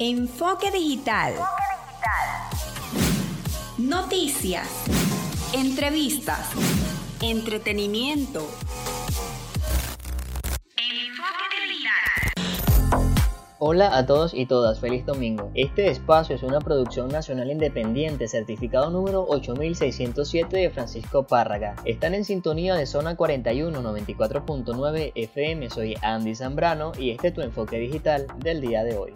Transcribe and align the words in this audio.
Enfoque 0.00 0.70
digital. 0.70 1.34
Noticias. 3.78 4.68
Entrevistas. 5.52 6.50
Entretenimiento. 7.20 8.46
Hola 13.60 13.98
a 13.98 14.06
todos 14.06 14.34
y 14.34 14.46
todas, 14.46 14.78
feliz 14.78 15.04
domingo. 15.04 15.50
Este 15.54 15.90
espacio 15.90 16.36
es 16.36 16.44
una 16.44 16.60
producción 16.60 17.08
nacional 17.08 17.50
independiente, 17.50 18.28
certificado 18.28 18.88
número 18.90 19.24
8607 19.28 20.56
de 20.56 20.70
Francisco 20.70 21.26
Párraga. 21.26 21.74
Están 21.84 22.14
en 22.14 22.24
sintonía 22.24 22.76
de 22.76 22.86
zona 22.86 23.16
41 23.16 23.82
94.9 23.82 25.10
FM. 25.12 25.70
Soy 25.70 25.96
Andy 26.02 26.36
Zambrano 26.36 26.92
y 26.96 27.10
este 27.10 27.28
es 27.28 27.34
tu 27.34 27.40
enfoque 27.40 27.80
digital 27.80 28.28
del 28.38 28.60
día 28.60 28.84
de 28.84 28.96
hoy. 28.96 29.12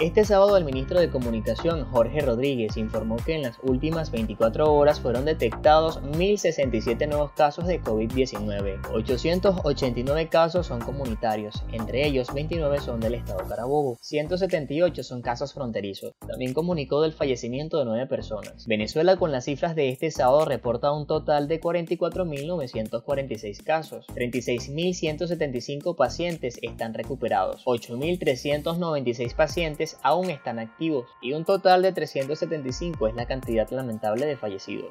Este 0.00 0.24
sábado 0.24 0.56
el 0.56 0.64
ministro 0.64 0.98
de 0.98 1.08
Comunicación 1.08 1.84
Jorge 1.84 2.20
Rodríguez 2.20 2.76
informó 2.76 3.14
que 3.14 3.36
en 3.36 3.42
las 3.42 3.60
últimas 3.62 4.10
24 4.10 4.74
horas 4.74 4.98
fueron 4.98 5.24
detectados 5.24 6.02
1.067 6.02 7.06
nuevos 7.06 7.30
casos 7.30 7.68
de 7.68 7.80
COVID-19. 7.80 8.90
889 8.92 10.28
casos 10.28 10.66
son 10.66 10.80
comunitarios, 10.80 11.62
entre 11.70 12.08
ellos 12.08 12.34
29 12.34 12.80
son 12.80 12.98
del 12.98 13.14
estado 13.14 13.46
Carabobo, 13.48 13.96
178 14.00 15.04
son 15.04 15.22
casos 15.22 15.54
fronterizos. 15.54 16.12
También 16.26 16.54
comunicó 16.54 17.00
del 17.00 17.12
fallecimiento 17.12 17.78
de 17.78 17.84
9 17.84 18.08
personas. 18.08 18.66
Venezuela 18.66 19.16
con 19.16 19.30
las 19.30 19.44
cifras 19.44 19.76
de 19.76 19.90
este 19.90 20.10
sábado 20.10 20.44
reporta 20.44 20.90
un 20.90 21.06
total 21.06 21.46
de 21.46 21.60
44.946 21.60 23.62
casos, 23.62 24.08
36.175 24.08 25.94
pacientes 25.94 26.58
están 26.62 26.94
recuperados, 26.94 27.64
8.396 27.64 29.36
pacientes 29.36 29.83
aún 30.02 30.30
están 30.30 30.58
activos 30.58 31.06
y 31.20 31.32
un 31.32 31.44
total 31.44 31.82
de 31.82 31.92
375 31.92 33.08
es 33.08 33.14
la 33.14 33.26
cantidad 33.26 33.68
lamentable 33.70 34.26
de 34.26 34.36
fallecidos. 34.36 34.90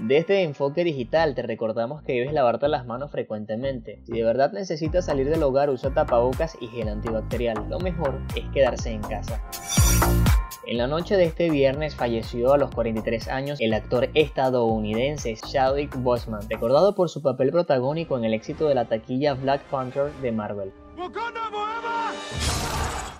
Desde 0.00 0.18
este 0.18 0.42
Enfoque 0.42 0.82
Digital 0.82 1.36
te 1.36 1.42
recordamos 1.42 2.02
que 2.02 2.14
debes 2.14 2.32
lavarte 2.32 2.66
las 2.66 2.84
manos 2.84 3.12
frecuentemente. 3.12 4.02
Si 4.04 4.12
de 4.12 4.24
verdad 4.24 4.50
necesitas 4.52 5.06
salir 5.06 5.30
del 5.30 5.44
hogar, 5.44 5.70
usa 5.70 5.94
tapabocas 5.94 6.56
y 6.60 6.66
gel 6.66 6.88
antibacterial. 6.88 7.68
Lo 7.68 7.78
mejor 7.78 8.20
es 8.34 8.44
quedarse 8.52 8.90
en 8.90 9.02
casa. 9.02 9.40
En 10.66 10.78
la 10.78 10.88
noche 10.88 11.16
de 11.16 11.24
este 11.24 11.48
viernes 11.48 11.94
falleció 11.94 12.54
a 12.54 12.58
los 12.58 12.74
43 12.74 13.28
años 13.28 13.60
el 13.60 13.72
actor 13.72 14.08
estadounidense 14.14 15.36
Chadwick 15.36 15.94
Boseman, 15.96 16.48
recordado 16.48 16.94
por 16.94 17.08
su 17.08 17.22
papel 17.22 17.50
protagónico 17.50 18.18
en 18.18 18.24
el 18.24 18.34
éxito 18.34 18.66
de 18.66 18.74
la 18.74 18.86
taquilla 18.86 19.34
Black 19.34 19.62
Panther 19.64 20.10
de 20.22 20.32
Marvel. 20.32 20.72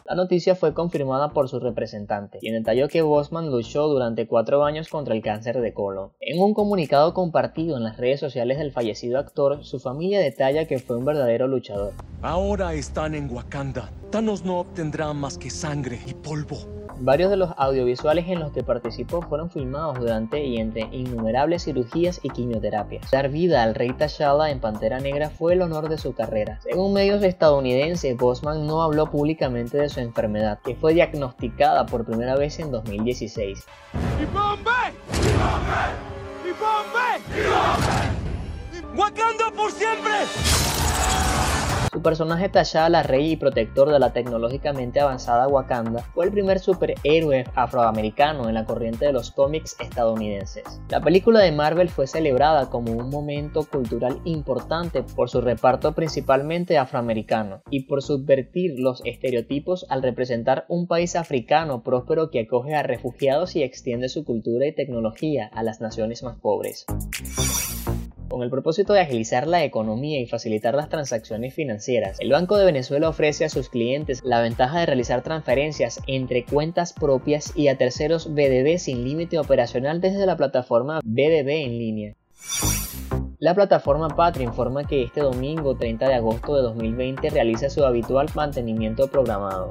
La 0.07 0.15
noticia 0.15 0.55
fue 0.55 0.75
confirmada 0.75 1.33
por 1.33 1.49
su 1.49 1.61
representante, 1.61 2.39
quien 2.41 2.53
detalló 2.53 2.89
que 2.89 3.01
Bosman 3.01 3.51
luchó 3.51 3.89
durante 3.89 4.27
cuatro 4.27 4.63
años 4.63 4.89
contra 4.91 5.15
el 5.15 5.23
cáncer 5.23 5.63
de 5.63 5.73
colon. 5.73 6.13
En 6.21 6.43
un 6.43 6.53
comunicado 6.53 7.15
compartido 7.15 7.79
en 7.79 7.85
las 7.85 7.97
redes 7.97 8.21
sociales 8.21 8.59
del 8.59 8.71
fallecido 8.71 9.19
actor, 9.19 9.65
su 9.65 9.81
familia 9.81 10.21
detalla 10.21 10.67
que 10.67 10.79
fue 10.79 10.99
un 10.99 11.07
verdadero 11.07 11.49
luchador. 11.49 11.95
Ahora 12.21 12.75
están 12.75 13.15
en 13.15 13.31
Wakanda. 13.31 13.91
Thanos 14.11 14.45
no 14.45 14.59
obtendrá 14.59 15.11
más 15.15 15.39
que 15.39 15.49
sangre 15.49 15.99
y 16.07 16.13
polvo. 16.13 16.59
Varios 17.01 17.31
de 17.31 17.37
los 17.37 17.51
audiovisuales 17.57 18.29
en 18.29 18.39
los 18.39 18.53
que 18.53 18.63
participó 18.63 19.21
fueron 19.21 19.51
filmados 19.51 19.99
durante 19.99 20.45
y 20.45 20.59
entre 20.59 20.83
innumerables 20.93 21.65
cirugías 21.65 22.21
y 22.23 22.31
quimioterapias. 22.31 23.11
Dar 23.11 23.31
vida 23.31 23.65
al 23.65 23.75
rey 23.75 23.93
T'Challa 23.93 24.51
en 24.51 24.61
Pantera 24.61 25.01
Negra 25.01 25.29
fue 25.29 25.55
el 25.55 25.63
honor 25.63 25.89
de 25.89 25.99
su 25.99 26.15
carrera. 26.15 26.61
Según 26.63 26.93
medios 26.93 27.23
estadounidenses, 27.25 28.17
Bosman 28.17 28.67
no 28.67 28.83
habló 28.83 29.11
públicamente 29.11 29.77
de 29.77 29.89
su 29.95 30.01
enfermedad, 30.01 30.59
que 30.65 30.75
fue 30.75 30.93
diagnosticada 30.93 31.87
por 31.87 32.05
primera 32.05 32.37
vez 32.37 32.59
en 32.59 32.71
2016. 32.71 33.65
¡Wakanda 38.97 39.51
por 39.57 39.71
siempre! 39.73 40.64
Personaje 42.05 42.51
T'Challa, 42.51 43.03
rey 43.03 43.33
y 43.33 43.37
protector 43.37 43.91
de 43.91 43.99
la 43.99 44.13
tecnológicamente 44.13 45.01
avanzada 45.01 45.49
Wakanda, 45.49 46.03
fue 46.03 46.27
el 46.27 46.33
primer 46.33 46.59
superhéroe 46.61 47.47
afroamericano 47.55 48.47
en 48.47 48.55
la 48.55 48.67
corriente 48.67 49.07
de 49.07 49.15
los 49.15 49.31
cómics 49.31 49.75
estadounidenses. 49.81 50.65
La 50.91 51.01
película 51.01 51.41
de 51.41 51.51
Marvel 51.51 51.89
fue 51.89 52.07
celebrada 52.07 52.69
como 52.69 52.93
un 52.93 53.09
momento 53.09 53.65
cultural 53.65 54.21
importante 54.27 55.03
por 55.03 55.31
su 55.31 55.41
reparto 55.41 55.95
principalmente 55.95 56.77
afroamericano 56.77 57.63
y 57.71 57.85
por 57.85 58.03
subvertir 58.03 58.79
los 58.79 59.01
estereotipos 59.07 59.87
al 59.89 60.03
representar 60.03 60.67
un 60.69 60.87
país 60.87 61.17
africano 61.17 61.83
próspero 61.83 62.31
que 62.31 62.41
acoge 62.41 62.75
a 62.75 62.83
refugiados 62.83 63.57
y 63.57 63.63
extiende 63.63 64.11
su 64.11 64.27
cultura 64.27 64.67
y 64.67 64.75
tecnología 64.75 65.51
a 65.55 65.63
las 65.63 65.81
naciones 65.81 66.23
más 66.23 66.39
pobres. 66.39 66.85
Con 68.35 68.43
el 68.43 68.51
propósito 68.51 68.93
de 68.93 69.01
agilizar 69.01 69.47
la 69.47 69.63
economía 69.63 70.21
y 70.21 70.27
facilitar 70.27 70.75
las 70.75 70.89
transacciones 70.89 71.55
financieras, 71.55 72.19
el 72.19 72.33
Banco 72.33 72.57
de 72.57 72.65
Venezuela 72.65 73.09
ofrece 73.09 73.45
a 73.45 73.49
sus 73.49 73.69
clientes 73.69 74.23
la 74.25 74.41
ventaja 74.41 74.81
de 74.81 74.87
realizar 74.87 75.23
transferencias 75.23 76.01
entre 76.09 76.45
cuentas 76.45 76.93
propias 76.93 77.53
y 77.57 77.69
a 77.69 77.79
terceros 77.79 78.35
BDB 78.35 78.79
sin 78.79 79.05
límite 79.05 79.39
operacional 79.39 80.01
desde 80.01 80.27
la 80.27 80.37
plataforma 80.37 80.99
BDB 81.05 81.49
en 81.49 81.79
línea. 81.79 82.15
La 83.45 83.55
plataforma 83.55 84.09
Patria 84.09 84.47
informa 84.47 84.85
que 84.85 85.03
este 85.03 85.21
domingo 85.21 85.77
30 85.77 86.09
de 86.09 86.15
agosto 86.15 86.57
de 86.57 86.63
2020 86.63 87.29
realiza 87.29 87.69
su 87.69 87.85
habitual 87.85 88.27
mantenimiento 88.35 89.09
programado. 89.09 89.71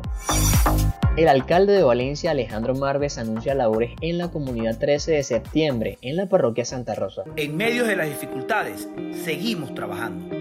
El 1.17 1.27
alcalde 1.27 1.73
de 1.73 1.81
Valencia, 1.81 2.29
Alejandro 2.29 2.75
Marves, 2.75 3.17
anuncia 3.17 3.55
labores 3.55 3.93
en 4.01 4.19
la 4.19 4.29
comunidad 4.29 4.77
13 4.77 5.13
de 5.13 5.23
septiembre 5.23 5.97
en 6.03 6.17
la 6.17 6.27
parroquia 6.27 6.65
Santa 6.65 6.93
Rosa. 6.93 7.23
En 7.35 7.57
medio 7.57 7.85
de 7.85 7.95
las 7.95 8.09
dificultades, 8.09 8.87
seguimos 9.23 9.73
trabajando. 9.73 10.35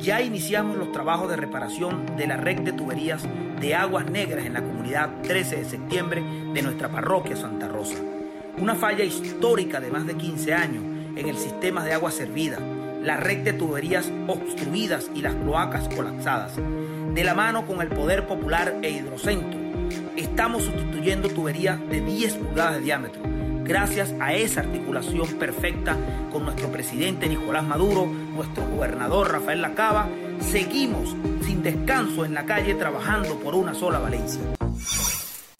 Ya 0.00 0.20
iniciamos 0.20 0.76
los 0.76 0.90
trabajos 0.90 1.30
de 1.30 1.36
reparación 1.36 2.16
de 2.16 2.26
la 2.26 2.36
red 2.36 2.62
de 2.62 2.72
tuberías 2.72 3.22
de 3.60 3.76
aguas 3.76 4.10
negras 4.10 4.44
en 4.44 4.54
la 4.54 4.64
comunidad 4.64 5.10
13 5.22 5.58
de 5.58 5.64
septiembre 5.66 6.20
de 6.52 6.62
nuestra 6.62 6.88
parroquia 6.88 7.36
Santa 7.36 7.68
Rosa. 7.68 7.94
Una 8.58 8.74
falla 8.74 9.04
histórica 9.04 9.78
de 9.78 9.92
más 9.92 10.04
de 10.04 10.16
15 10.16 10.52
años 10.52 10.95
en 11.16 11.28
el 11.28 11.36
sistema 11.36 11.84
de 11.84 11.94
agua 11.94 12.10
servida, 12.10 12.58
la 13.02 13.16
red 13.16 13.38
de 13.38 13.52
tuberías 13.52 14.10
obstruidas 14.26 15.10
y 15.14 15.22
las 15.22 15.34
cloacas 15.34 15.88
colapsadas. 15.88 16.52
De 17.14 17.24
la 17.24 17.34
mano 17.34 17.66
con 17.66 17.80
el 17.80 17.88
Poder 17.88 18.26
Popular 18.26 18.76
e 18.82 18.90
Hidrocentro, 18.90 19.58
estamos 20.16 20.64
sustituyendo 20.64 21.28
tuberías 21.28 21.80
de 21.88 22.00
10 22.00 22.34
pulgadas 22.34 22.74
de 22.74 22.80
diámetro. 22.82 23.22
Gracias 23.64 24.14
a 24.20 24.34
esa 24.34 24.60
articulación 24.60 25.26
perfecta 25.38 25.96
con 26.30 26.44
nuestro 26.44 26.70
presidente 26.70 27.28
Nicolás 27.28 27.64
Maduro, 27.64 28.06
nuestro 28.06 28.64
gobernador 28.68 29.32
Rafael 29.32 29.62
Lacaba, 29.62 30.08
seguimos 30.40 31.16
sin 31.42 31.62
descanso 31.62 32.24
en 32.24 32.34
la 32.34 32.44
calle 32.44 32.74
trabajando 32.74 33.38
por 33.40 33.54
una 33.54 33.74
sola 33.74 33.98
Valencia. 33.98 34.40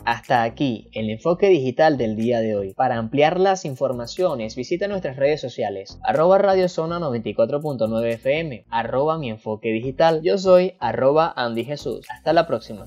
Hasta 0.07 0.45
aquí 0.45 0.89
el 0.93 1.11
enfoque 1.11 1.49
digital 1.49 1.99
del 1.99 2.15
día 2.15 2.39
de 2.39 2.55
hoy. 2.55 2.75
Para 2.75 2.97
ampliar 2.97 3.41
las 3.41 3.65
informaciones 3.65 4.55
visita 4.55 4.87
nuestras 4.87 5.17
redes 5.17 5.41
sociales 5.41 5.99
arroba 6.05 6.39
radiozona 6.39 7.01
94.9 7.01 8.13
FM, 8.13 8.67
arroba 8.71 9.19
mi 9.19 9.31
enfoque 9.31 9.73
digital. 9.73 10.21
Yo 10.23 10.39
soy 10.39 10.75
arroba 10.79 11.33
Andy 11.37 11.65
Jesús. 11.65 12.07
Hasta 12.09 12.33
la 12.33 12.47
próxima. 12.47 12.87